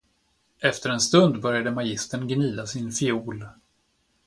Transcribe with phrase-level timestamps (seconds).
[0.59, 3.45] Efter en stund började magistern gnida sin fiol.